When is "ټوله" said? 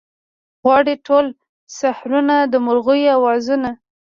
1.05-1.31